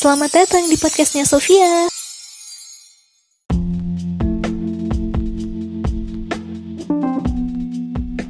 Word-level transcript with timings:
Selamat 0.00 0.32
datang 0.32 0.64
di 0.64 0.80
podcastnya 0.80 1.28
Sofia. 1.28 1.92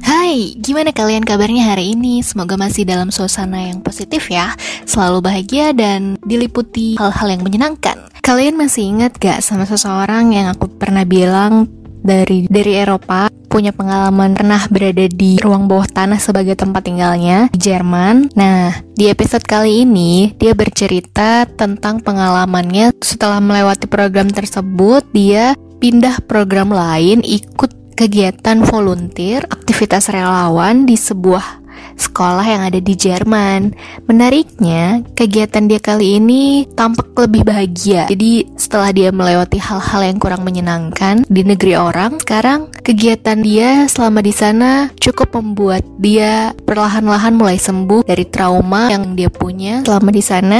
Hai, 0.03 0.59
gimana 0.59 0.91
kalian 0.91 1.23
kabarnya 1.23 1.71
hari 1.71 1.95
ini? 1.95 2.19
Semoga 2.27 2.59
masih 2.59 2.83
dalam 2.83 3.07
suasana 3.07 3.71
yang 3.71 3.79
positif 3.79 4.27
ya, 4.27 4.51
selalu 4.83 5.23
bahagia 5.23 5.71
dan 5.71 6.19
diliputi 6.27 6.99
hal-hal 6.99 7.39
yang 7.39 7.47
menyenangkan. 7.47 8.03
Kalian 8.19 8.59
masih 8.59 8.91
ingat 8.91 9.15
gak 9.15 9.39
sama 9.39 9.63
seseorang 9.63 10.35
yang 10.35 10.51
aku 10.51 10.67
pernah 10.75 11.07
bilang 11.07 11.71
dari 12.01 12.49
dari 12.49 12.77
Eropa 12.77 13.29
punya 13.51 13.75
pengalaman 13.75 14.31
pernah 14.31 14.63
berada 14.71 15.05
di 15.11 15.35
ruang 15.37 15.67
bawah 15.67 15.83
tanah 15.85 16.23
sebagai 16.23 16.55
tempat 16.55 16.87
tinggalnya 16.87 17.51
di 17.51 17.59
Jerman. 17.59 18.31
Nah, 18.31 18.79
di 18.95 19.11
episode 19.11 19.43
kali 19.43 19.83
ini 19.83 20.31
dia 20.39 20.55
bercerita 20.55 21.43
tentang 21.45 21.99
pengalamannya 21.99 22.95
setelah 23.03 23.43
melewati 23.43 23.91
program 23.91 24.31
tersebut, 24.31 25.03
dia 25.11 25.53
pindah 25.83 26.23
program 26.25 26.71
lain 26.71 27.19
ikut 27.27 27.81
kegiatan 27.99 28.63
volunteer, 28.65 29.45
aktivitas 29.45 30.09
relawan 30.09 30.89
di 30.89 30.97
sebuah 30.97 31.60
sekolah 31.95 32.45
yang 32.45 32.61
ada 32.67 32.79
di 32.79 32.93
Jerman. 32.97 33.75
Menariknya, 34.07 35.05
kegiatan 35.15 35.67
dia 35.69 35.79
kali 35.79 36.17
ini 36.21 36.65
tampak 36.73 37.13
lebih 37.15 37.47
bahagia. 37.47 38.07
Jadi, 38.09 38.49
setelah 38.57 38.89
dia 38.91 39.09
melewati 39.09 39.57
hal-hal 39.61 40.01
yang 40.05 40.17
kurang 40.17 40.43
menyenangkan 40.43 41.23
di 41.27 41.41
negeri 41.45 41.77
orang, 41.77 42.19
sekarang 42.21 42.71
kegiatan 42.81 43.39
dia 43.41 43.85
selama 43.87 44.19
di 44.23 44.33
sana 44.33 44.89
cukup 44.97 45.37
membuat 45.37 45.85
dia 46.01 46.55
perlahan-lahan 46.65 47.35
mulai 47.35 47.57
sembuh 47.61 48.07
dari 48.07 48.25
trauma 48.27 48.89
yang 48.89 49.13
dia 49.13 49.29
punya 49.29 49.83
selama 49.85 50.09
di 50.09 50.23
sana. 50.23 50.59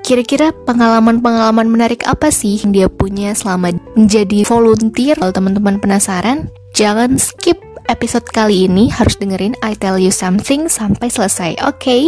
Kira-kira 0.00 0.50
pengalaman-pengalaman 0.64 1.68
menarik 1.68 2.08
apa 2.08 2.32
sih 2.32 2.56
yang 2.64 2.72
dia 2.72 2.88
punya 2.88 3.36
selama 3.36 3.70
menjadi 3.94 4.48
volunteer? 4.48 5.14
Kalau 5.20 5.30
teman-teman 5.30 5.76
penasaran, 5.76 6.48
jangan 6.72 7.20
skip 7.20 7.60
episode 7.90 8.30
kali 8.30 8.70
ini 8.70 8.86
harus 8.86 9.18
dengerin 9.18 9.58
I 9.66 9.74
Tell 9.74 9.98
You 9.98 10.14
Something 10.14 10.70
sampai 10.70 11.10
selesai, 11.10 11.58
oke? 11.66 11.82
Okay? 11.82 12.06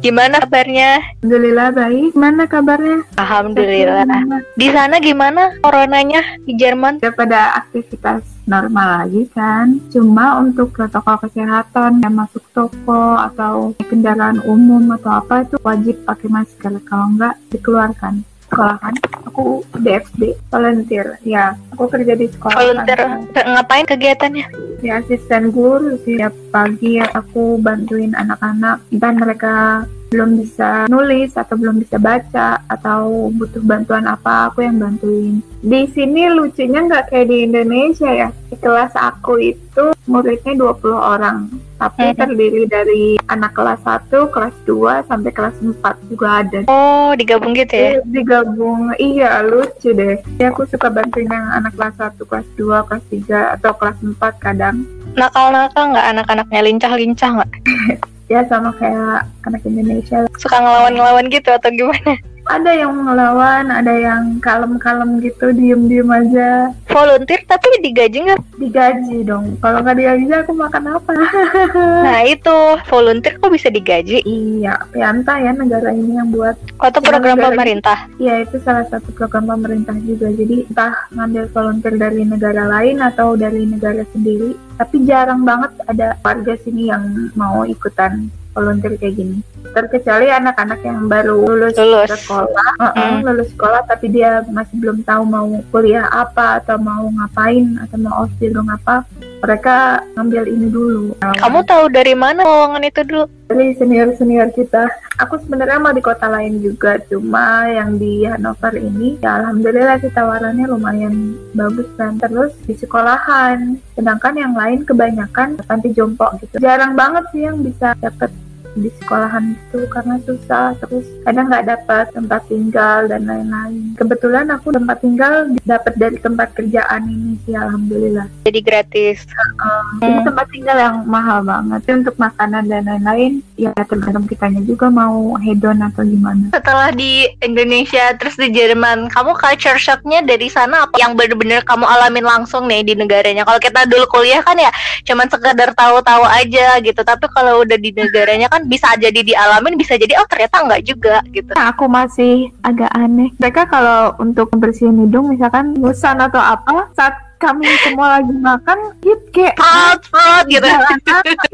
Gimana 0.00 0.40
kabarnya? 0.40 1.12
Alhamdulillah 1.20 1.68
baik. 1.76 2.16
Mana 2.16 2.48
kabarnya? 2.48 3.04
Alhamdulillah. 3.20 4.08
Di 4.56 4.72
sana 4.72 4.96
gimana 4.96 5.60
coronanya 5.60 6.40
di 6.48 6.56
Jerman? 6.56 7.04
Daripada 7.04 7.60
aktivitas 7.60 8.24
normal 8.48 9.04
lagi 9.04 9.28
kan. 9.36 9.76
Cuma 9.92 10.40
untuk 10.40 10.72
protokol 10.72 11.20
kesehatan 11.28 12.00
yang 12.00 12.16
masuk 12.16 12.40
toko 12.56 13.20
atau 13.20 13.76
kendaraan 13.92 14.40
umum 14.48 14.88
atau 14.96 15.20
apa 15.20 15.44
itu 15.44 15.60
wajib 15.60 16.00
pakai 16.08 16.32
masker. 16.32 16.80
Kalau 16.88 17.12
enggak 17.12 17.36
dikeluarkan 17.52 18.24
sekolahan 18.50 18.94
aku 19.30 19.62
DFB 19.78 20.34
volunteer. 20.50 21.16
Ya 21.22 21.54
aku 21.70 21.86
kerja 21.86 22.18
di 22.18 22.26
sekolah 22.26 22.58
volunteer. 22.58 23.00
ngapain 23.30 23.86
kegiatannya? 23.86 24.46
Ya 24.82 24.98
asisten 24.98 25.54
guru 25.54 25.94
setiap 26.02 26.34
pagi 26.50 26.98
aku 26.98 27.62
bantuin 27.62 28.12
anak-anak. 28.18 28.82
Dan 28.90 29.22
mereka 29.22 29.86
belum 30.10 30.42
bisa 30.42 30.90
nulis 30.90 31.38
atau 31.38 31.54
belum 31.54 31.86
bisa 31.86 31.96
baca 31.96 32.58
atau 32.66 33.30
butuh 33.30 33.62
bantuan 33.62 34.10
apa 34.10 34.50
aku 34.50 34.66
yang 34.66 34.82
bantuin 34.82 35.38
di 35.62 35.86
sini 35.94 36.26
lucunya 36.34 36.82
nggak 36.82 37.14
kayak 37.14 37.30
di 37.30 37.46
Indonesia 37.46 38.10
ya 38.10 38.28
di 38.50 38.58
kelas 38.58 38.90
aku 38.98 39.38
itu 39.38 39.94
muridnya 40.10 40.58
20 40.58 40.90
orang 40.90 41.46
tapi 41.80 42.12
terdiri 42.12 42.68
dari 42.68 43.16
anak 43.32 43.56
kelas 43.56 43.80
1, 43.88 44.12
kelas 44.12 44.52
2 44.68 45.08
sampai 45.08 45.32
kelas 45.32 45.56
4 45.64 46.12
juga 46.12 46.44
ada. 46.44 46.60
Oh, 46.68 47.16
digabung 47.16 47.56
gitu 47.56 47.72
ya? 47.72 47.96
Iya, 47.96 48.00
digabung. 48.04 48.92
Iya, 49.00 49.40
lucu 49.48 49.96
deh. 49.96 50.20
Ya 50.36 50.52
aku 50.52 50.68
suka 50.68 50.92
bantuin 50.92 51.24
yang 51.32 51.48
anak 51.56 51.72
kelas 51.72 51.96
1, 51.96 52.20
kelas 52.20 52.48
2, 52.60 52.84
kelas 52.84 53.04
3 53.08 53.56
atau 53.56 53.72
kelas 53.80 53.96
4 53.96 54.44
kadang. 54.44 54.84
Nakal-nakal 55.16 55.96
nggak 55.96 56.06
anak-anaknya 56.12 56.60
lincah-lincah 56.68 57.30
nggak? 57.40 57.52
ya 58.30 58.46
sama 58.46 58.70
kayak 58.78 59.26
anak 59.42 59.60
Indonesia. 59.66 60.22
Suka 60.38 60.56
ngelawan-ngelawan 60.62 61.26
gitu 61.34 61.50
atau 61.50 61.68
gimana? 61.74 62.14
Ada 62.50 62.72
yang 62.74 62.92
ngelawan, 63.06 63.70
ada 63.70 63.94
yang 63.94 64.42
kalem-kalem 64.42 65.22
gitu, 65.22 65.54
diem-diem 65.54 66.10
aja. 66.10 66.74
Volunteer 66.90 67.46
tapi 67.46 67.70
digaji 67.78 68.26
nggak? 68.26 68.40
Digaji 68.58 69.22
dong. 69.22 69.54
Kalau 69.62 69.86
nggak 69.86 69.96
digaji 69.96 70.24
aku 70.34 70.52
makan 70.58 70.98
apa? 70.98 71.14
nah 72.06 72.20
itu 72.26 72.58
volunteer 72.90 73.38
kok 73.38 73.54
bisa 73.54 73.70
digaji? 73.70 74.26
Iya, 74.26 74.74
Pianta 74.90 75.38
ya 75.38 75.54
negara 75.54 75.94
ini 75.94 76.18
yang 76.18 76.34
buat. 76.34 76.58
Oh, 76.82 76.90
itu 76.90 76.98
program 76.98 77.38
negara, 77.38 77.48
pemerintah? 77.54 77.98
Iya 78.18 78.42
itu 78.42 78.58
salah 78.66 78.86
satu 78.90 79.14
program 79.14 79.46
pemerintah 79.46 79.94
juga. 80.02 80.34
Jadi 80.34 80.66
entah 80.66 81.06
ngambil 81.14 81.44
volunteer 81.54 81.94
dari 81.94 82.26
negara 82.26 82.66
lain 82.66 82.98
atau 82.98 83.38
dari 83.38 83.62
negara 83.70 84.02
sendiri. 84.10 84.58
Tapi 84.80 85.04
jarang 85.06 85.44
banget 85.44 85.70
ada 85.86 86.16
warga 86.24 86.56
sini 86.58 86.88
yang 86.88 87.30
mau 87.36 87.62
ikutan 87.68 88.32
volunteer 88.52 88.94
kayak 88.98 89.14
gini. 89.18 89.36
Terkecuali 89.70 90.26
anak-anak 90.32 90.80
yang 90.82 91.06
baru 91.06 91.38
lulus, 91.46 91.74
lulus. 91.78 92.08
sekolah 92.10 92.70
uh 92.80 92.86
-uh, 92.90 93.12
lulus 93.22 93.48
sekolah 93.54 93.86
tapi 93.86 94.10
dia 94.10 94.42
masih 94.50 94.74
belum 94.82 95.06
tahu 95.06 95.22
mau 95.22 95.46
kuliah 95.70 96.10
apa 96.10 96.58
atau 96.58 96.74
mau 96.80 97.06
ngapain 97.06 97.78
atau 97.86 97.96
mau 98.02 98.26
ospil 98.26 98.50
apa 98.66 99.06
mereka 99.40 100.04
ngambil 100.14 100.44
ini 100.46 100.66
dulu. 100.68 101.16
Kamu 101.20 101.64
tahu 101.64 101.88
dari 101.88 102.12
mana 102.12 102.44
lowongan 102.44 102.84
itu 102.84 103.00
dulu? 103.04 103.24
Dari 103.48 103.74
senior 103.74 104.12
senior 104.14 104.52
kita. 104.52 104.86
Aku 105.20 105.36
sebenarnya 105.36 105.80
mau 105.80 105.92
di 105.92 106.00
kota 106.00 106.28
lain 106.32 106.64
juga 106.64 106.96
cuma 107.08 107.68
yang 107.68 108.00
di 108.00 108.24
Hanover 108.24 108.72
ini 108.76 109.20
ya 109.20 109.42
alhamdulillah 109.42 110.00
sih 110.00 110.12
tawarannya 110.12 110.64
lumayan 110.64 111.36
bagus 111.52 111.88
kan 111.96 112.16
terus 112.20 112.52
di 112.64 112.76
sekolahan. 112.76 113.76
Sedangkan 113.96 114.36
yang 114.36 114.54
lain 114.56 114.84
kebanyakan 114.84 115.60
panti 115.64 115.92
jompo 115.92 116.28
gitu. 116.40 116.56
Jarang 116.60 116.96
banget 116.96 117.24
sih 117.32 117.44
yang 117.44 117.60
bisa 117.60 117.92
dapat 118.00 118.32
di 118.78 118.88
sekolahan 119.02 119.54
itu 119.58 119.86
karena 119.90 120.16
susah 120.22 120.78
terus 120.78 121.06
kadang 121.26 121.50
nggak 121.50 121.66
dapat 121.66 122.04
tempat 122.14 122.42
tinggal 122.46 123.10
dan 123.10 123.26
lain-lain. 123.26 123.94
Kebetulan 123.98 124.46
aku 124.54 124.70
tempat 124.70 125.02
tinggal 125.02 125.50
dapat 125.66 125.94
dari 125.98 126.18
tempat 126.22 126.54
kerjaan 126.54 127.02
ini 127.10 127.34
sih 127.46 127.54
alhamdulillah. 127.56 128.26
Jadi 128.46 128.60
gratis. 128.62 129.26
Uh, 129.58 129.66
hmm. 129.66 130.00
jadi 130.02 130.18
tempat 130.26 130.46
tinggal 130.54 130.76
yang 130.78 130.96
mahal 131.06 131.42
banget. 131.42 131.82
Tapi 131.82 132.06
untuk 132.06 132.16
makanan 132.20 132.62
dan 132.68 132.82
lain-lain 132.86 133.32
ya 133.58 133.72
tergantung 133.74 134.26
kitanya 134.28 134.62
juga 134.62 134.92
mau 134.92 135.34
hedon 135.40 135.80
atau 135.82 136.06
gimana. 136.06 136.52
Setelah 136.54 136.94
di 136.94 137.26
Indonesia 137.42 138.14
terus 138.16 138.38
di 138.38 138.52
Jerman 138.52 139.10
kamu 139.10 139.34
culture 139.34 139.80
shocknya 139.80 140.22
dari 140.22 140.46
sana 140.46 140.86
apa? 140.86 140.94
Yang 141.00 141.12
benar-benar 141.18 141.60
kamu 141.66 141.84
alamin 141.88 142.26
langsung 142.26 142.70
nih 142.70 142.86
di 142.86 142.94
negaranya. 142.94 143.42
Kalau 143.42 143.58
kita 143.58 143.88
dulu 143.88 144.06
kuliah 144.10 144.44
kan 144.44 144.56
ya 144.56 144.70
cuman 145.08 145.26
sekedar 145.26 145.74
tahu-tahu 145.74 146.24
aja 146.26 146.78
gitu. 146.84 147.00
Tapi 147.00 147.26
kalau 147.32 147.64
udah 147.64 147.78
di 147.80 147.90
negaranya 147.90 148.46
kan 148.52 148.59
kan 148.60 148.68
bisa 148.68 148.88
jadi 149.00 149.20
dialamin 149.24 149.80
bisa 149.80 149.96
jadi 149.96 150.20
oh 150.20 150.28
ternyata 150.28 150.60
enggak 150.60 150.82
juga 150.84 151.16
gitu. 151.32 151.48
Nah, 151.56 151.72
aku 151.72 151.88
masih 151.88 152.52
agak 152.60 152.92
aneh. 152.92 153.32
Mereka 153.40 153.64
kalau 153.72 154.12
untuk 154.20 154.52
membersihin 154.52 155.08
hidung 155.08 155.32
misalkan 155.32 155.72
bosan 155.80 156.20
atau 156.20 156.40
apa 156.40 156.92
saat 156.92 157.16
kami 157.40 157.64
semua 157.80 158.20
lagi 158.20 158.36
makan 158.36 158.78
hit 159.00 159.20
kayak 159.32 159.56
hot 159.56 160.04
hot 160.12 160.44
gitu. 160.44 160.68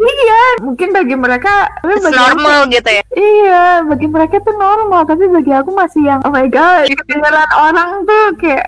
iya 0.02 0.42
mungkin 0.58 0.91
bagi 0.91 1.14
mereka 1.14 1.70
tapi 1.78 2.02
bagi 2.02 2.19
normal 2.19 2.66
aku, 2.66 2.74
gitu 2.74 2.91
ya. 2.91 3.02
Iya 3.14 3.64
bagi 3.86 4.06
mereka 4.10 4.36
tuh 4.42 4.56
normal 4.58 5.06
tapi 5.06 5.24
bagi 5.30 5.53
aku 5.54 5.71
masih 5.71 6.03
yang 6.03 6.21
oh 6.27 6.34
my 6.34 6.50
god 6.50 6.91
kedengaran 6.91 7.50
orang 7.54 8.03
tuh 8.03 8.27
kayak 8.42 8.66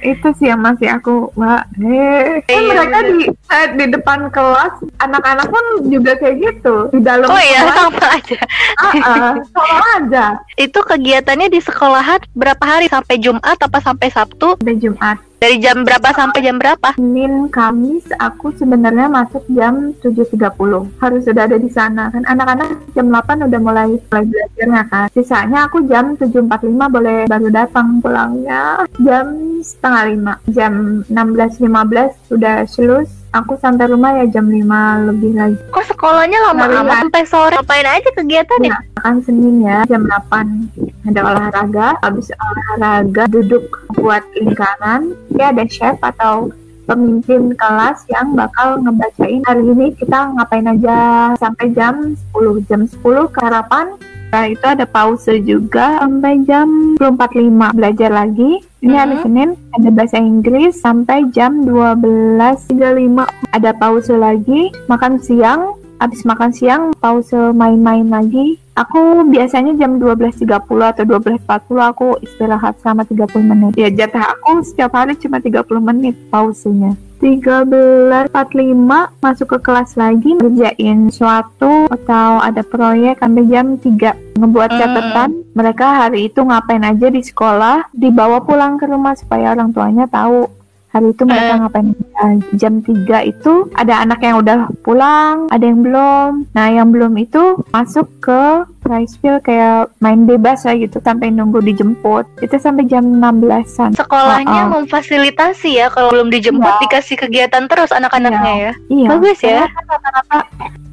itu 0.00 0.28
sih 0.40 0.48
yang 0.48 0.64
masih 0.64 0.88
aku 0.88 1.28
mbak. 1.36 1.68
Eh 1.76 2.40
kan 2.48 2.62
mereka 2.64 2.98
di 3.04 3.18
eh, 3.28 3.66
di 3.76 3.84
depan 3.92 4.32
kelas 4.32 4.74
anak-anak 5.04 5.46
pun 5.52 5.64
juga 5.92 6.16
kayak 6.16 6.40
gitu 6.40 6.88
di 6.96 7.04
dalam 7.04 7.28
oh 7.28 7.42
iya 7.44 7.68
sama 7.68 8.04
aja. 8.16 8.40
Uh 8.80 8.86
-uh, 8.96 9.32
sama 9.52 9.86
aja. 10.00 10.24
Itu 10.56 10.80
kegiatannya 10.80 11.52
di 11.52 11.60
sekolahan 11.60 12.24
berapa 12.32 12.64
hari? 12.64 12.88
Sampai 12.88 13.20
Jumat 13.20 13.60
apa 13.60 13.78
sampai 13.78 14.08
Sabtu? 14.08 14.56
Sampai 14.56 14.80
Jumat 14.80 15.29
dari 15.42 15.58
jam 15.58 15.82
berapa 15.82 16.14
sampai 16.14 16.40
jam 16.46 16.56
berapa? 16.62 16.94
Senin, 16.94 17.50
Kamis, 17.50 18.06
aku 18.22 18.54
sebenarnya 18.54 19.10
masuk 19.10 19.42
jam 19.50 19.90
7.30. 19.98 21.02
Harus 21.02 21.26
sudah 21.26 21.42
ada 21.50 21.58
di 21.58 21.70
sana. 21.72 22.12
Kan 22.14 22.22
anak-anak 22.22 22.78
jam 22.94 23.10
8 23.10 23.50
udah 23.50 23.60
mulai 23.60 23.80
mulai 23.80 23.96
belajarnya 24.12 24.82
kan. 24.92 25.06
Sisanya 25.14 25.58
aku 25.66 25.88
jam 25.88 26.12
7.45 26.20 26.68
boleh 26.92 27.18
baru 27.24 27.48
datang 27.48 28.02
pulangnya 28.04 28.84
jam 29.00 29.26
setengah 29.64 30.02
lima. 30.12 30.34
Jam 30.52 31.02
16.15 31.08 32.28
sudah 32.28 32.56
selus 32.68 33.08
aku 33.30 33.54
sampai 33.62 33.86
rumah 33.90 34.18
ya 34.18 34.26
jam 34.28 34.46
5 34.50 35.08
lebih 35.10 35.32
lagi. 35.38 35.58
Kok 35.70 35.86
sekolahnya 35.94 36.38
lama 36.50 36.64
Lari 36.66 36.76
amat? 36.82 36.96
sampai 37.06 37.22
sore? 37.26 37.54
Ngapain 37.56 37.86
aja 37.86 38.10
kegiatan 38.14 38.58
ya? 38.66 38.70
Ya, 38.74 38.78
kan 38.98 39.16
Senin 39.22 39.62
ya 39.62 39.78
jam 39.86 40.02
8 40.06 41.06
ada 41.08 41.20
olahraga, 41.24 41.88
habis 42.04 42.28
olahraga 42.34 43.24
duduk 43.30 43.64
buat 43.96 44.22
lingkaran, 44.36 45.16
ya 45.34 45.54
ada 45.54 45.64
chef 45.64 45.96
atau 46.02 46.52
pemimpin 46.84 47.54
kelas 47.54 48.02
yang 48.10 48.34
bakal 48.34 48.82
ngebacain. 48.82 49.40
Hari 49.46 49.62
ini 49.62 49.94
kita 49.94 50.34
ngapain 50.34 50.66
aja? 50.66 50.98
Sampai 51.38 51.70
jam 51.72 52.18
10 52.34 52.66
jam 52.66 52.82
10 52.84 52.98
ke 53.30 53.38
harapan 53.38 53.94
Nah, 54.30 54.46
itu 54.46 54.62
ada 54.62 54.86
pause 54.86 55.42
juga 55.42 55.98
sampai 55.98 56.46
jam 56.46 56.94
10.45 57.02 57.74
belajar 57.74 58.10
lagi. 58.14 58.62
Ini 58.78 58.94
hari 58.94 59.18
Mhm. 59.18 59.22
Senin 59.26 59.48
ada 59.74 59.88
bahasa 59.90 60.16
Inggris 60.22 60.78
sampai 60.78 61.26
jam 61.34 61.66
12.35 61.66 63.26
ada 63.50 63.74
pause 63.74 64.14
lagi, 64.14 64.70
makan 64.86 65.18
siang, 65.18 65.74
habis 65.98 66.22
makan 66.22 66.54
siang 66.54 66.82
pause 67.02 67.34
main-main 67.52 68.06
lagi. 68.06 68.54
Aku 68.78 69.26
biasanya 69.28 69.74
jam 69.76 69.98
12.30 69.98 70.94
atau 70.94 71.04
12.40 71.04 71.90
aku 71.90 72.16
istirahat 72.22 72.78
selama 72.80 73.02
30 73.04 73.44
menit. 73.44 73.74
Ya 73.76 73.90
jatah 73.90 74.30
aku 74.32 74.62
setiap 74.62 74.94
hari 74.94 75.18
cuma 75.18 75.42
30 75.42 75.82
menit 75.82 76.14
pausenya. 76.30 76.94
13.45 77.20 78.80
masuk 79.20 79.48
ke 79.52 79.58
kelas 79.60 79.92
lagi 80.00 80.32
ngerjain 80.40 81.12
suatu 81.12 81.84
atau 81.92 82.40
ada 82.40 82.64
proyek 82.64 83.20
sampai 83.20 83.44
jam 83.46 83.76
3 83.76 84.40
ngebuat 84.40 84.70
Hmm. 84.72 84.80
catatan 84.80 85.30
mereka 85.52 85.86
hari 86.06 86.32
itu 86.32 86.40
ngapain 86.40 86.80
aja 86.80 87.12
di 87.12 87.20
sekolah 87.20 87.92
dibawa 87.92 88.40
pulang 88.40 88.80
ke 88.80 88.88
rumah 88.88 89.12
supaya 89.12 89.52
orang 89.52 89.76
tuanya 89.76 90.08
tahu 90.08 90.48
hari 90.90 91.06
itu 91.08 91.22
mereka 91.22 91.52
Hmm. 91.52 91.60
ngapain 91.62 91.86
aja. 92.12 92.26
jam 92.52 92.74
3 92.78 92.98
itu 93.24 93.52
ada 93.72 93.94
anak 93.98 94.20
yang 94.20 94.38
udah 94.38 94.58
pulang 94.80 95.46
ada 95.48 95.62
yang 95.62 95.80
belum 95.80 96.30
nah 96.50 96.66
yang 96.66 96.90
belum 96.90 97.14
itu 97.16 97.40
masuk 97.70 98.10
ke 98.20 98.42
Priceville 98.80 99.38
kayak 99.38 99.92
main 99.98 100.24
bebas 100.24 100.64
lah 100.64 100.74
gitu 100.74 100.98
sampai 100.98 101.30
nunggu 101.30 101.60
dijemput 101.60 102.26
itu 102.40 102.56
sampai 102.56 102.84
jam 102.84 103.06
16an 103.14 103.94
Sekolahnya 103.94 104.50
Oh, 104.60 104.66
oh. 104.66 104.70
memfasilitasi 104.78 105.70
ya 105.74 105.86
kalau 105.88 106.10
belum 106.10 106.28
dijemput 106.28 106.66
Iya. 106.66 106.82
dikasih 106.82 107.16
kegiatan 107.18 107.64
terus 107.64 107.90
anak-anaknya 107.90 108.54
ya. 108.60 108.72
iya 108.88 109.08
Bagus 109.08 109.38
ya. 109.40 109.62
Karena 109.62 109.70
kan 109.70 109.84
rata-rata 109.86 110.38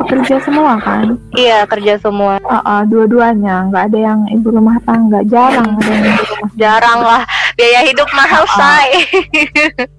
kerja 0.06 0.36
semua 0.40 0.74
kan 0.78 1.06
Iya, 1.34 1.66
kerja 1.66 1.94
semua. 1.98 2.38
Uh, 2.40 2.56
uh, 2.60 2.82
dua-duanya 2.86 3.66
nggak 3.68 3.84
ada 3.90 4.00
yang 4.04 4.20
ibu 4.30 4.48
rumah 4.48 4.78
tangga 4.84 5.26
jarang 5.26 5.74
ada 5.74 5.90
yang 5.90 6.06
ibu 6.08 6.24
rumah 6.30 6.52
Jarang 6.56 7.00
lah. 7.02 7.24
Biaya 7.58 7.82
hidup 7.84 8.06
mahal, 8.12 8.46
Oh. 8.46 8.54
say. 8.54 8.90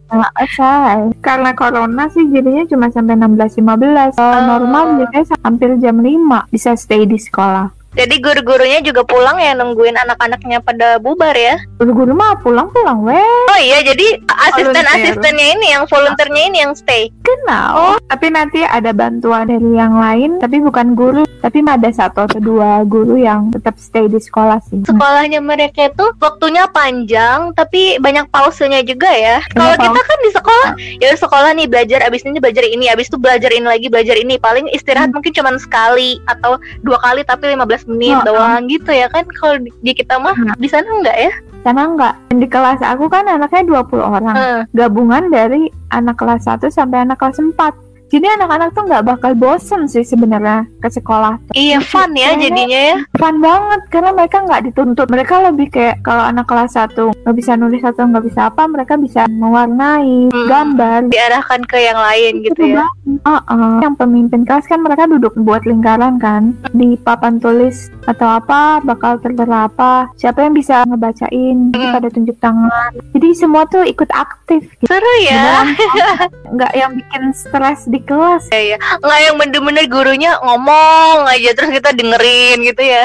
tangga 0.09 0.31
say 0.49 0.95
karena 1.21 1.51
corona 1.53 2.09
sih 2.09 2.25
jadinya 2.29 2.65
cuma 2.65 2.89
sampai 2.89 3.13
16-15 3.15 4.15
Kalau 4.15 4.39
Oh. 4.39 4.47
normal 4.49 4.85
biasanya 4.97 5.27
sa- 5.27 5.43
hampir 5.43 5.77
jam 5.77 5.99
5 5.99 6.49
bisa 6.49 6.73
stay 6.75 7.05
di 7.05 7.19
sekolah 7.19 7.69
Jadi 7.99 8.15
guru-gurunya 8.23 8.79
juga 8.79 9.03
pulang 9.03 9.43
ya 9.43 9.59
nungguin 9.59 9.99
anak-anaknya 9.99 10.63
pada 10.63 11.03
bubar 11.03 11.35
ya. 11.35 11.59
guru-guru 11.83 12.15
mah 12.15 12.39
pulang-pulang 12.43 13.03
weh 13.07 13.23
Oh 13.51 13.59
iya, 13.59 13.83
jadi 13.83 14.19
asisten-asistennya 14.27 15.47
ini 15.59 15.67
yang 15.75 15.87
volunteernya 15.91 16.43
ini 16.51 16.59
yang 16.63 16.75
stay. 16.79 17.11
kenal 17.23 18.01
tapi 18.09 18.33
nanti 18.33 18.65
ada 18.65 18.89
bantuan 18.97 19.53
dari 19.53 19.77
yang 19.77 20.01
lain 20.01 20.41
tapi 20.41 20.65
bukan 20.65 20.97
guru 20.97 21.29
tapi 21.45 21.61
ada 21.61 21.93
satu 21.93 22.25
atau 22.25 22.41
dua 22.41 22.83
guru 22.89 23.21
yang 23.21 23.53
tetap 23.53 23.77
stay 23.77 24.09
di 24.09 24.17
sekolah 24.17 24.59
sih 24.65 24.81
Sekolahnya 24.89 25.45
mereka 25.45 25.93
itu 25.93 26.05
waktunya 26.19 26.65
panjang 26.73 27.53
tapi 27.53 27.99
banyak 27.99 28.31
pausenya 28.33 28.81
juga 28.87 29.11
ya. 29.11 29.43
Kalau 29.53 29.75
kita 29.75 30.01
kan 30.01 30.19
di 30.23 30.31
sekolah, 30.31 30.69
ya 31.03 31.09
sekolah 31.17 31.51
nih 31.57 31.67
belajar 31.67 32.01
abis 32.07 32.23
ini 32.25 32.39
belajar 32.39 32.65
ini, 32.65 32.87
abis 32.89 33.11
itu 33.11 33.19
belajar 33.19 33.51
ini 33.51 33.67
lagi, 33.67 33.87
belajar 33.91 34.15
ini. 34.15 34.39
Paling 34.39 34.71
istirahat 34.71 35.11
mungkin 35.11 35.35
cuma 35.35 35.53
sekali 35.59 36.21
atau 36.31 36.61
dua 36.87 36.99
kali 37.03 37.27
tapi 37.27 37.51
15 37.53 37.88
menit 37.89 38.15
Oh, 38.15 38.25
doang 38.29 38.69
gitu 38.69 38.91
ya 38.91 39.09
kan. 39.09 39.25
Kalau 39.27 39.57
di, 39.57 39.73
di 39.81 39.93
kita 39.93 40.17
mah 40.17 40.37
Nah. 40.37 40.55
di 40.55 40.69
sana 40.69 40.87
enggak 40.93 41.19
ya? 41.19 41.33
sana 41.59 41.85
enggak 41.85 42.15
di 42.31 42.47
kelas 42.47 42.79
aku 42.81 43.11
kan 43.11 43.27
anaknya 43.27 43.83
20 43.83 43.99
orang 43.99 44.35
Eh, 44.37 44.61
gabungan 44.73 45.27
dari 45.27 45.67
anak 45.91 46.15
kelas 46.17 46.47
1 46.47 46.71
sampai 46.71 47.03
anak 47.03 47.19
kelas 47.19 47.43
4 47.43 47.75
jadi 48.09 48.27
anak-anak 48.35 48.73
tuh 48.73 48.85
nggak 48.85 49.05
bakal 49.07 49.33
bosen 49.35 49.85
sih 49.85 50.03
sebenarnya 50.03 50.65
ke 50.79 50.89
sekolah 50.89 51.37
iya 51.53 51.79
fun 51.79 52.13
ya 52.13 52.33
Kayaknya- 52.33 52.43
jadinya 52.43 52.81
ya. 52.83 52.97
fun 53.15 53.37
banget 53.39 53.81
karena 53.89 54.11
mereka 54.13 54.37
nggak 54.41 54.63
dituntut 54.65 55.07
mereka 55.07 55.35
lebih 55.45 55.67
kayak 55.69 55.97
kalau 56.01 56.25
anak 56.25 56.45
kelas 56.45 56.73
1 56.75 56.93
nggak 57.15 57.37
bisa 57.37 57.53
nulis 57.55 57.83
atau 57.83 58.05
nggak 58.05 58.25
bisa 58.25 58.41
apa 58.47 58.63
mereka 58.65 58.95
bisa 58.97 59.29
mewarnai 59.29 60.29
Hmm. 60.29 60.47
gambar 60.47 61.01
Diarahkan 61.09 61.61
ke 61.65 61.79
yang 61.79 61.99
lain 61.99 62.33
gitu 62.43 62.55
Seru 62.55 62.67
ya. 62.67 62.77
banget. 62.79 62.97
Uh-uh. 63.21 63.77
Yang 63.81 63.95
pemimpin 63.97 64.41
kelas 64.43 64.65
kan 64.65 64.81
mereka 64.81 65.05
duduk 65.07 65.33
buat 65.39 65.63
lingkaran 65.63 66.17
kan 66.17 66.43
di 66.71 66.97
papan 66.97 67.37
tulis 67.37 67.77
atau 68.05 68.29
apa 68.31 68.81
bakal 68.81 69.17
tertera 69.19 69.67
apa 69.67 69.93
siapa 70.15 70.43
yang 70.43 70.53
bisa 70.53 70.85
ngebacain 70.85 71.71
Hmm. 71.71 71.93
pada 71.93 72.09
tunjuk 72.09 72.37
tangan 72.39 72.93
jadi 73.11 73.29
semua 73.35 73.65
tuh 73.65 73.85
ikut 73.85 74.09
aktif 74.11 74.65
gitu. 74.75 74.87
Seru 74.87 75.13
ya. 75.21 75.37
Beneran, 75.39 75.67
nggak 76.55 76.73
yang 76.75 76.93
bikin 76.95 77.23
stres 77.33 77.85
di 77.85 77.98
kelas 78.03 78.47
Iya, 78.51 78.61
iya. 78.65 78.77
Nggak 79.01 79.21
yang 79.21 79.37
bener-bener 79.37 79.85
gurunya 79.89 80.31
ngomong 80.41 81.27
aja 81.27 81.51
terus 81.53 81.71
kita 81.73 81.91
dengerin 81.93 82.59
gitu 82.65 82.83
ya. 82.83 83.05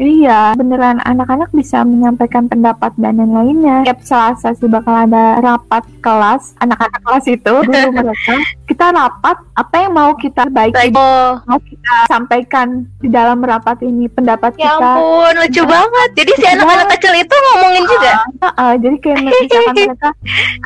iya 0.00 0.52
beneran 0.56 0.98
anak-anak 1.04 1.50
bisa 1.52 1.84
menyampaikan 1.84 2.48
pendapat 2.48 2.90
dan 2.96 3.20
lain-lainnya 3.20 3.84
tiap 3.84 4.00
selasa 4.02 4.56
sih 4.56 4.66
bakal 4.66 4.92
ada 4.94 5.38
rapat 5.40 5.84
kelas 6.00 6.56
anak-anak 6.58 7.00
kelas 7.04 7.24
itu 7.28 7.52
guru 7.68 7.88
mereka 7.92 8.34
kita 8.64 8.86
rapat 8.94 9.36
apa 9.54 9.74
yang 9.76 9.92
mau 9.92 10.12
kita 10.14 10.46
baiki 10.48 10.94
Oh, 10.94 11.38
mau 11.46 11.58
kita 11.58 11.94
sampaikan 12.06 12.86
di 13.00 13.08
dalam 13.08 13.40
rapat 13.40 13.80
ini 13.82 14.06
pendapat 14.06 14.54
ya 14.56 14.74
kita 14.76 14.84
ampun, 14.94 15.32
lucu 15.38 15.62
banget. 15.64 16.08
Jadi 16.18 16.30
si 16.36 16.44
anak-anak 16.46 16.86
banget. 16.86 16.98
kecil 16.98 17.14
itu 17.18 17.34
ngomongin 17.34 17.84
juga. 17.86 18.12
Heeh, 18.40 18.72
jadi 18.80 18.96
kayak 19.00 19.18
misalkan 19.26 19.74
mereka 19.74 20.10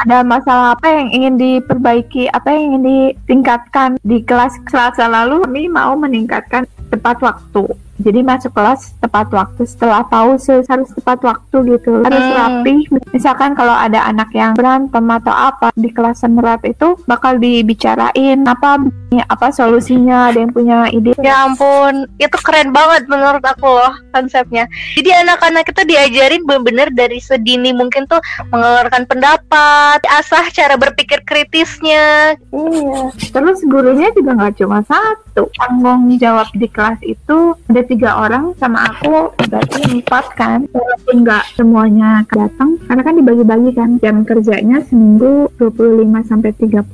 ada 0.02 0.16
masalah 0.24 0.66
apa 0.74 0.86
yang 0.90 1.08
ingin 1.12 1.34
diperbaiki, 1.36 2.24
apa 2.28 2.48
yang 2.50 2.62
ingin 2.72 2.82
ditingkatkan 2.84 3.53
di 4.00 4.24
kelas 4.24 4.58
Selasa 4.66 5.06
lalu 5.06 5.44
kami 5.44 5.70
mau 5.70 5.94
meningkatkan 5.94 6.66
tepat 6.90 7.20
waktu. 7.22 7.83
Jadi 7.94 8.26
masuk 8.26 8.50
kelas 8.50 8.98
tepat 8.98 9.30
waktu 9.30 9.62
setelah 9.64 10.02
pause 10.02 10.50
harus 10.66 10.90
tepat 10.98 11.18
waktu 11.22 11.78
gitu 11.78 12.02
harus 12.02 12.24
Hmm. 12.24 12.34
rapi. 12.34 12.74
Misalkan 13.14 13.54
kalau 13.54 13.70
ada 13.70 14.02
anak 14.02 14.34
yang 14.34 14.58
berantem 14.58 15.04
atau 15.06 15.30
apa 15.30 15.70
di 15.78 15.94
kelas 15.94 16.26
semerat 16.26 16.64
itu 16.66 16.98
bakal 17.06 17.38
dibicarain 17.38 18.42
apa 18.44 18.82
apa 19.30 19.46
solusinya 19.54 20.34
ada 20.34 20.42
yang 20.42 20.50
punya 20.50 20.90
ide 20.90 21.14
Ya 21.22 21.46
ampun, 21.46 22.10
itu 22.18 22.36
keren 22.42 22.74
banget 22.74 23.06
menurut 23.06 23.44
aku 23.46 23.66
loh 23.66 23.94
konsepnya. 24.10 24.66
Jadi 24.98 25.14
anak-anak 25.14 25.62
kita 25.70 25.86
diajarin 25.86 26.42
bener-bener 26.42 26.90
dari 26.90 27.22
sedini 27.22 27.70
mungkin 27.70 28.10
tuh 28.10 28.18
mengeluarkan 28.50 29.06
pendapat, 29.06 30.02
asah 30.10 30.50
cara 30.50 30.74
berpikir 30.74 31.22
kritisnya. 31.22 32.34
Iya. 32.50 33.14
Terus 33.30 33.62
gurunya 33.64 34.10
juga 34.12 34.34
nggak 34.34 34.54
cuma 34.58 34.82
satu. 34.82 35.23
Tanggung 35.34 36.14
jawab 36.14 36.46
di 36.52 36.66
kelas 36.66 37.02
itu 37.02 37.38
ada 37.64 37.82
tiga 37.82 38.10
orang 38.16 38.54
sama 38.54 38.86
aku 38.86 39.34
berarti 39.40 39.98
empat 39.98 40.26
kan. 40.32 40.66
Walaupun 40.68 41.14
nggak 41.20 41.44
semuanya 41.54 42.22
datang 42.28 42.78
karena 42.80 43.02
kan 43.02 43.14
dibagi-bagi 43.14 43.70
kan 43.72 43.90
jam 43.98 44.22
kerjanya 44.22 44.78
seminggu 44.84 45.50
25 45.56 45.74
sampai 46.22 46.50
30 46.54 46.86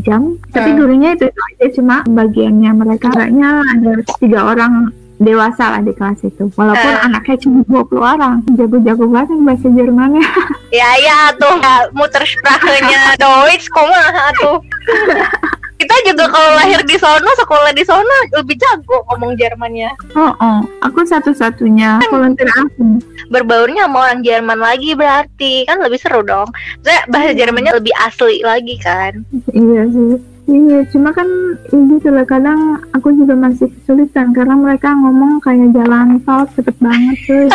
jam. 0.00 0.22
Tapi 0.48 0.70
Hmm. 0.70 0.78
gurunya 0.78 1.10
itu, 1.12 1.26
itu 1.26 1.40
aja 1.44 1.66
cuma 1.74 1.96
bagiannya 2.04 2.70
mereka 2.74 3.08
kayaknya 3.10 3.60
ada 3.62 3.92
tiga 4.16 4.40
orang 4.46 4.72
dewasa 5.18 5.64
lah 5.68 5.82
di 5.82 5.90
kelas 5.90 6.22
itu 6.22 6.46
walaupun 6.54 6.92
Eh. 6.94 7.04
anaknya 7.04 7.36
cuma 7.38 7.58
20 7.66 7.98
orang 7.98 8.38
jago-jago 8.48 9.04
banget 9.04 9.34
bahasa 9.42 9.66
Jermannya 9.68 10.22
Ya 10.70 10.90
ya 10.96 11.18
tuh 11.34 11.58
ya, 11.58 11.90
muter 11.90 12.22
sprachenya 12.22 13.02
Deutsch 13.20 13.66
kumaha 13.68 14.30
tuh. 14.38 14.62
Juga 16.06 16.24
kalau 16.30 16.50
lahir 16.56 16.80
di 16.86 16.96
sono, 16.96 17.30
sekolah 17.38 17.70
di 17.74 17.84
sono 17.84 18.16
lebih 18.34 18.56
jago 18.58 19.04
ngomong 19.12 19.34
Jermannya. 19.38 19.90
oh, 20.16 20.32
oh. 20.38 20.58
aku 20.82 21.04
satu-satunya 21.04 22.02
volunteer 22.08 22.48
aku 22.54 23.02
Berbaurnya 23.28 23.86
sama 23.86 24.08
orang 24.08 24.24
Jerman 24.24 24.58
lagi 24.58 24.96
berarti 24.96 25.68
kan 25.68 25.82
lebih 25.84 26.00
seru 26.00 26.24
dong. 26.24 26.48
Saya 26.80 27.04
bahasa 27.12 27.36
Jermannya 27.36 27.76
lebih 27.76 27.92
asli 28.00 28.40
lagi 28.40 28.80
kan. 28.80 29.20
Iya 29.52 29.84
sih. 29.92 30.16
Iya, 30.48 30.80
cuma 30.88 31.12
kan 31.12 31.28
ini 31.76 32.00
gitu 32.00 32.08
lah 32.08 32.24
kadang 32.24 32.80
aku 32.96 33.12
juga 33.12 33.36
masih 33.36 33.68
kesulitan 33.68 34.32
karena 34.32 34.56
mereka 34.56 34.96
ngomong 34.96 35.44
kayak 35.44 35.76
jalan 35.76 36.16
tol 36.24 36.48
cepet 36.56 36.72
banget 36.80 37.16
cuy. 37.28 37.48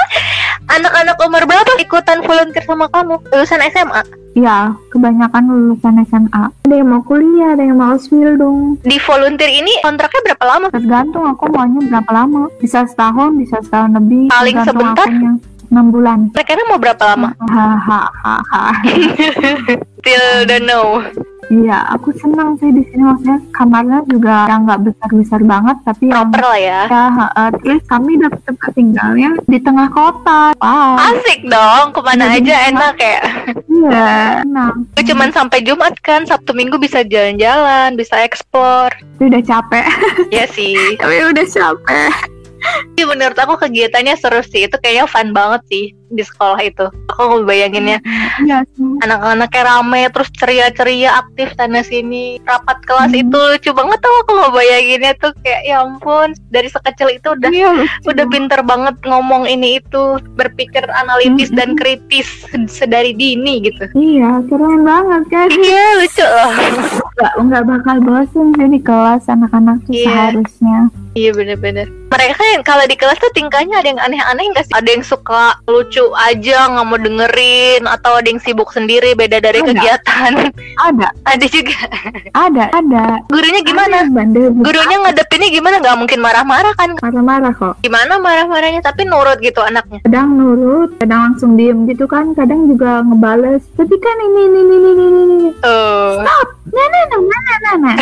Anak-anak 0.80 1.20
umur 1.20 1.44
berapa 1.44 1.76
ikutan 1.76 2.24
volunteer 2.24 2.64
sama 2.64 2.88
kamu? 2.88 3.20
Lulusan 3.28 3.60
SMA? 3.68 4.21
Ya, 4.32 4.72
kebanyakan 4.92 5.42
lulusan 5.48 6.04
SMA. 6.08 6.44
Ada 6.64 6.74
yang 6.74 6.88
mau 6.88 7.02
kuliah, 7.04 7.56
ada 7.56 7.62
yang 7.64 7.76
mau 7.78 7.92
Ausbildung. 7.96 8.80
Di 8.84 8.96
volunteer 9.00 9.52
ini 9.52 9.72
kontraknya 9.84 10.32
berapa 10.32 10.44
lama? 10.44 10.66
Tergantung 10.72 11.24
aku 11.28 11.44
maunya 11.52 11.80
berapa 11.88 12.10
lama. 12.12 12.48
Bisa 12.60 12.84
setahun, 12.88 13.36
bisa 13.36 13.60
setahun 13.60 13.96
lebih. 13.96 14.32
Paling 14.32 14.56
sebentar? 14.64 15.08
akunya. 15.08 15.32
6 15.72 15.88
bulan. 15.88 16.28
Kira-kira 16.36 16.68
mau 16.68 16.76
berapa 16.76 17.00
lama? 17.16 17.32
Hahaha. 17.48 18.76
Still 20.04 20.44
don't 20.44 20.68
know. 20.68 21.00
Iya, 21.52 21.84
aku 21.92 22.16
senang 22.16 22.56
sih 22.56 22.72
di 22.72 22.80
sini 22.88 23.04
maksudnya 23.04 23.36
kamarnya 23.52 24.00
juga 24.08 24.48
yang 24.48 24.64
nggak 24.64 24.88
besar-besar 24.88 25.40
banget 25.44 25.76
tapi 25.84 26.08
Proper 26.08 26.40
lah 26.40 26.56
ya. 26.56 26.80
ya 26.88 27.04
uh, 27.28 27.50
terus 27.60 27.84
kami 27.84 28.16
dapat 28.16 28.40
tempat 28.48 28.70
tinggalnya 28.72 29.30
di 29.44 29.58
tengah 29.60 29.92
kota. 29.92 30.56
Wow. 30.56 30.96
Asik 31.12 31.44
dong, 31.44 31.92
ke 31.92 32.00
mana 32.00 32.32
Iya, 32.32 32.40
aja 32.40 32.54
enak 32.72 32.96
ya. 32.96 33.20
Iya. 33.68 34.08
Gue 34.96 35.04
cuman 35.12 35.28
sampai 35.28 35.60
Jumat 35.60 35.92
kan, 36.00 36.24
Sabtu 36.24 36.56
Minggu 36.56 36.80
bisa 36.80 37.04
jalan-jalan, 37.04 38.00
bisa 38.00 38.16
explore. 38.24 38.96
Tapi 39.20 39.28
udah 39.28 39.42
capek. 39.44 39.84
Ya 40.36 40.48
sih. 40.48 40.96
tapi 40.96 41.20
udah 41.20 41.44
capek. 41.44 42.12
Tapi 42.96 43.02
menurut 43.04 43.36
aku 43.36 43.60
kegiatannya 43.60 44.16
seru 44.16 44.40
sih. 44.40 44.64
Itu 44.64 44.80
kayaknya 44.80 45.04
fun 45.04 45.36
banget 45.36 45.60
sih 45.68 45.86
di 46.12 46.22
sekolah 46.22 46.60
itu. 46.60 46.86
Aku 47.08 47.40
ngebayanginnya 47.40 47.98
sih. 48.68 48.88
anak-anaknya 49.00 49.62
rame 49.62 50.02
terus 50.08 50.28
ceria-ceria 50.32 51.10
aktif 51.18 51.52
sana 51.56 51.80
sini. 51.80 52.38
Rapat 52.42 52.84
kelas 52.84 53.10
Hmm. 53.10 53.22
itu 53.22 53.38
lucu 53.38 53.70
banget 53.72 53.98
tau 53.98 54.14
aku 54.22 54.32
ngebayanginnya 54.38 55.12
tuh 55.18 55.32
kayak 55.40 55.62
ya 55.64 55.80
ampun 55.80 56.28
dari 56.48 56.68
sekecil 56.68 57.08
itu 57.10 57.28
udah 57.28 57.48
lucu. 57.50 57.84
udah 58.06 58.24
pinter 58.28 58.60
banget 58.62 58.94
ngomong 59.02 59.44
ini 59.44 59.78
itu 59.78 60.02
berpikir 60.32 60.84
analitis 60.88 61.48
Hmm. 61.48 61.58
dan 61.58 61.70
kritis 61.74 62.28
sedari 62.68 63.12
dini 63.12 63.60
gitu. 63.60 63.88
Iya, 63.92 64.44
keren 64.46 64.82
banget 64.82 65.22
kan. 65.28 65.48
Iya 65.62 65.84
lucu 65.98 66.22
loh. 66.22 66.50
Nggak, 67.12 67.32
nggak 67.40 67.62
bakal 67.66 67.96
bosen 68.00 68.46
sih 68.52 68.68
di 68.68 68.80
kelas 68.80 69.24
anak-anak 69.26 69.76
tuh 69.82 69.92
Iya. 69.92 70.06
seharusnya. 70.06 70.78
Iya 71.12 71.36
bener-bener 71.36 71.92
Mereka 72.08 72.36
kan 72.36 72.60
kalau 72.62 72.84
di 72.84 72.92
kelas 72.92 73.16
tuh 73.16 73.32
tingkahnya 73.32 73.80
ada 73.80 73.88
yang 73.88 74.00
aneh-aneh 74.00 74.44
nggak 74.48 74.64
sih? 74.64 74.72
Ada 74.72 74.88
yang 74.90 75.00
suka 75.02 75.56
lucu 75.64 76.01
aja 76.12 76.66
nggak 76.66 76.86
mau 76.86 76.98
dengerin 76.98 77.82
Atau 77.86 78.18
ada 78.18 78.26
yang 78.26 78.42
sibuk 78.42 78.70
sendiri 78.70 79.14
beda 79.14 79.38
dari 79.38 79.62
Ada. 79.62 79.68
kegiatan 79.70 80.32
Ada, 80.82 81.08
Ada 81.32 81.46
juga 81.46 81.76
ada, 82.32 82.64
ada. 82.72 83.04
Gurunya 83.28 83.60
gimana? 83.62 84.02
Ada 84.02 84.10
bandel, 84.10 84.50
Gurunya 84.56 84.96
ngadepinnya 85.04 85.48
gimana? 85.48 85.76
Nggak 85.78 85.96
mungkin 86.00 86.18
marah-marah 86.18 86.74
kan? 86.74 86.90
marah-marah 86.98 87.52
kok. 87.52 87.74
Gimana 87.84 88.16
marah-marahnya? 88.18 88.80
Tapi 88.80 89.04
nurut 89.04 89.38
gitu 89.38 89.60
anaknya 89.60 90.00
kadang 90.02 90.34
nurut, 90.34 90.96
kadang 90.98 91.32
langsung 91.32 91.54
diem 91.54 91.84
gitu 91.86 92.08
kan, 92.08 92.32
kadang 92.32 92.66
juga 92.66 93.04
ngebales. 93.04 93.62
Tapi 93.76 93.94
kan 94.00 94.16
ini 94.18 94.40
ini 94.48 94.60
ini 94.64 94.76
ini 94.76 94.90
ini 95.04 95.22
ini. 95.22 95.50
Oh. 95.62 96.24
Nah, 96.24 96.40
nah, 96.72 96.86
nah, 96.88 97.20
nah, 97.20 97.56
nah, 97.60 97.74
nah. 97.78 97.96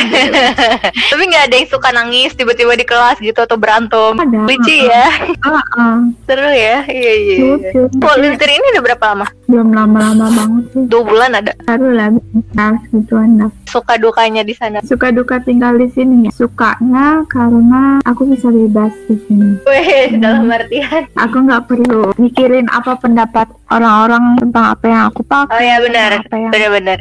Tapi 1.10 1.22
nggak 1.26 1.44
ada 1.50 1.54
yang 1.58 1.68
suka 1.68 1.88
nangis 1.90 2.30
tiba-tiba 2.38 2.72
di 2.76 2.86
kelas 2.86 3.18
gitu 3.18 3.34
Atau 3.36 3.58
berantem 3.58 4.14
Ada. 4.14 4.46
Lucu 4.46 4.70
ya 4.70 5.06
Ah, 5.42 5.62
ah, 5.74 5.96
Seru 6.24 6.46
ya 6.46 6.86
Iya 6.86 7.12
iya 7.18 7.36
iya 7.36 7.36
lucu. 7.58 7.82
Volunteer 7.92 8.50
ini 8.52 8.66
udah 8.70 8.82
berapa 8.84 9.04
lama? 9.10 9.26
Belum 9.44 9.68
lama-lama 9.70 10.26
banget 10.28 10.64
sih. 10.70 10.82
Dua 10.86 11.02
bulan 11.02 11.30
ada 11.34 11.52
Baru 11.60 11.90
lah, 11.90 12.08
nah, 12.52 12.74
gituan 12.88 13.34
lah. 13.36 13.50
Suka 13.64 13.94
dukanya 13.94 14.42
di 14.42 14.50
sana 14.50 14.78
Suka 14.82 15.10
duka 15.10 15.38
tinggal 15.38 15.74
di 15.74 15.86
sini 15.88 16.26
ya. 16.26 16.30
Sukanya 16.32 17.26
karena 17.26 17.98
aku 18.02 18.26
bisa 18.26 18.46
bebas 18.46 18.94
di 19.06 19.16
sini. 19.24 19.58
Weh, 19.62 20.14
dalam 20.16 20.46
artian 20.46 21.06
Aku 21.16 21.36
nggak 21.40 21.66
perlu 21.66 22.14
mikirin 22.16 22.66
apa 22.68 22.94
pendapat 22.94 23.50
orang-orang 23.66 24.38
tentang 24.38 24.64
apa 24.68 24.84
yang 24.84 25.02
aku 25.06 25.22
pakai. 25.22 25.50
Oh 25.50 25.60
iya 25.60 25.76
benar, 25.78 26.10
yang 26.26 26.50
benar-benar. 26.50 26.98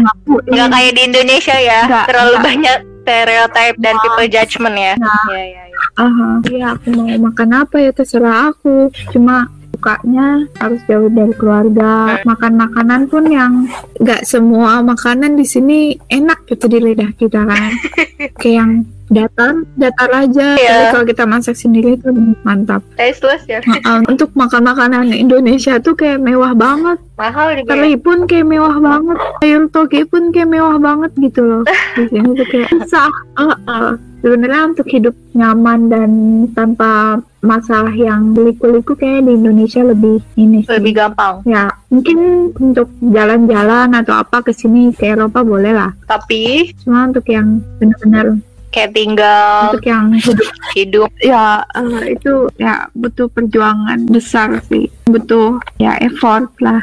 lakuin. 0.00 0.50
Nggak 0.50 0.68
kayak 0.70 0.92
di 0.92 1.02
Indonesia 1.04 1.56
ya, 1.56 1.80
Nggak, 1.84 2.04
terlalu 2.06 2.32
nggak. 2.32 2.44
banyak 2.44 2.76
stereotype 3.04 3.76
dan 3.78 3.94
Nah. 3.94 4.02
people 4.02 4.26
judgment 4.28 4.76
ya. 4.76 4.94
Nah. 4.96 5.24
Iya 5.28 5.42
iya 5.44 5.62
iya. 5.64 5.78
Aha, 5.94 6.28
iya 6.48 6.66
aku 6.74 6.88
mau 6.90 7.06
makan 7.28 7.50
apa 7.56 7.76
ya 7.78 7.90
terserah 7.90 8.50
aku. 8.50 8.74
Cuma 9.10 9.46
sukanya 9.84 10.48
harus 10.56 10.80
jauh 10.88 11.12
dari 11.12 11.36
keluarga. 11.36 12.16
Makan 12.24 12.52
makanan 12.56 13.00
pun 13.12 13.28
yang 13.28 13.68
nggak 14.00 14.24
semua 14.24 14.80
makanan 14.80 15.36
di 15.36 15.44
sini 15.44 15.92
enak 16.08 16.48
gitu 16.48 16.72
di 16.72 16.80
lidah 16.80 17.12
kita 17.12 17.44
kan. 17.44 17.76
Kayak 18.40 18.56
yang 18.64 18.72
datar, 19.12 19.64
datar 19.76 20.10
aja. 20.12 20.56
Iya. 20.56 20.72
Tapi 20.72 20.84
kalau 20.96 21.06
kita 21.08 21.24
masak 21.28 21.56
sendiri 21.58 21.96
itu 21.98 22.08
mantap. 22.46 22.80
Tasteless 22.96 23.44
ya. 23.44 23.60
Nah, 23.64 24.00
untuk 24.08 24.32
makan 24.32 24.64
makanan 24.64 25.12
Indonesia 25.12 25.76
tuh 25.80 25.96
kayak 25.96 26.22
mewah 26.22 26.56
banget. 26.56 26.98
Mahal 27.14 27.60
juga. 27.60 27.68
ya. 27.68 27.70
Teri 27.76 27.92
pun 28.00 28.18
kayak 28.24 28.46
mewah 28.48 28.76
banget. 28.80 29.18
Sayur 29.44 29.64
toge 29.70 30.00
pun 30.08 30.22
kayak 30.32 30.50
mewah 30.50 30.76
banget 30.80 31.10
gitu 31.20 31.40
loh. 31.44 31.62
Di 31.96 32.04
sini 32.10 32.28
tuh 32.34 32.46
kayak 32.48 32.68
sah. 32.88 33.12
Uh, 33.36 33.54
uh. 33.68 33.92
Sebenarnya 34.24 34.72
untuk 34.72 34.88
hidup 34.88 35.12
nyaman 35.36 35.92
dan 35.92 36.10
tanpa 36.56 37.20
masalah 37.44 37.92
yang 37.92 38.32
liku-liku 38.32 38.96
kayak 38.96 39.28
di 39.28 39.36
Indonesia 39.36 39.84
lebih 39.84 40.24
ini 40.40 40.64
sih. 40.64 40.72
Lebih 40.72 40.96
gampang. 40.96 41.44
Ya, 41.44 41.68
mungkin 41.92 42.48
untuk 42.56 42.88
jalan-jalan 43.04 43.92
atau 43.92 44.16
apa 44.16 44.40
ke 44.40 44.56
sini 44.56 44.96
ke 44.96 45.12
Eropa 45.12 45.44
boleh 45.44 45.76
lah. 45.76 45.92
Tapi 46.08 46.72
Cuma 46.80 47.12
untuk 47.12 47.28
yang 47.28 47.60
benar-benar 47.76 48.40
kayak 48.74 48.90
tinggal 48.90 49.70
untuk 49.70 49.86
yang 49.86 50.10
hidup 50.18 50.50
hidup 50.74 51.10
ya 51.22 51.62
eh, 51.78 52.18
itu 52.18 52.50
ya 52.58 52.90
butuh 52.98 53.30
perjuangan 53.30 54.02
besar 54.10 54.58
sih. 54.66 54.90
Butuh 55.06 55.62
ya 55.78 55.94
effort 56.02 56.50
lah. 56.58 56.82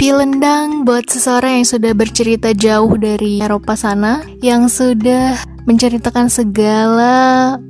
Vilendang 0.00 0.88
buat 0.88 1.12
seseorang 1.12 1.60
yang 1.60 1.68
sudah 1.68 1.92
bercerita 1.92 2.56
jauh 2.56 2.96
dari 2.96 3.44
Eropa 3.44 3.76
sana, 3.76 4.24
yang 4.40 4.64
sudah 4.64 5.36
menceritakan 5.68 6.32
segala 6.32 7.12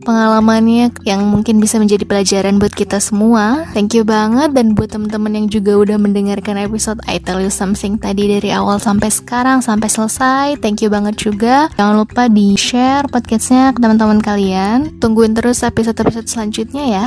pengalamannya 0.07 0.95
yang 1.03 1.27
mungkin 1.27 1.59
bisa 1.59 1.83
menjadi 1.83 2.07
pelajaran 2.07 2.63
buat 2.63 2.71
kita 2.71 3.03
semua. 3.03 3.67
Thank 3.75 3.99
you 3.99 4.07
banget 4.07 4.55
dan 4.55 4.79
buat 4.79 4.95
teman-teman 4.95 5.43
yang 5.43 5.47
juga 5.51 5.75
udah 5.75 5.99
mendengarkan 5.99 6.55
episode 6.55 7.03
I 7.11 7.19
Tell 7.19 7.43
You 7.43 7.51
Something 7.51 7.99
tadi 7.99 8.31
dari 8.31 8.55
awal 8.55 8.79
sampai 8.79 9.11
sekarang 9.11 9.59
sampai 9.59 9.91
selesai. 9.91 10.63
Thank 10.63 10.87
you 10.87 10.91
banget 10.95 11.19
juga. 11.19 11.67
Jangan 11.75 11.99
lupa 11.99 12.31
di 12.31 12.55
share 12.55 13.11
podcastnya 13.11 13.75
ke 13.75 13.83
teman-teman 13.83 14.23
kalian. 14.23 15.03
Tungguin 15.03 15.35
terus 15.35 15.67
episode-episode 15.67 16.31
selanjutnya 16.31 16.85
ya. 16.87 17.07